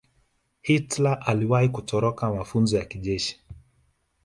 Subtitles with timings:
[0.61, 3.39] hitler aliwahi kutoroka mafunzo ya kijeshi